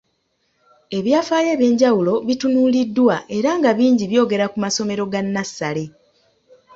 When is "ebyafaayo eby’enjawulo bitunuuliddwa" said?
0.97-3.15